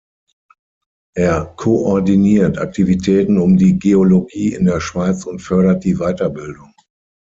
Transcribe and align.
Er 1.15 1.53
koordiniert 1.57 2.57
Aktivitäten 2.57 3.37
um 3.37 3.55
die 3.57 3.77
Geologie 3.77 4.51
in 4.55 4.65
der 4.65 4.79
Schweiz 4.81 5.25
und 5.27 5.43
fördert 5.43 5.83
die 5.83 5.99
Weiterbildung. 5.99 6.73